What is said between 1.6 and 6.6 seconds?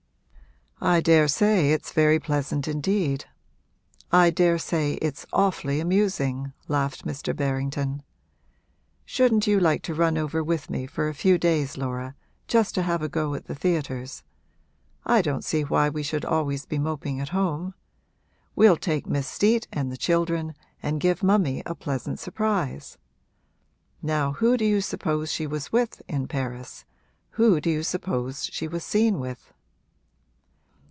it's very pleasant indeed I daresay it's awfully amusing!'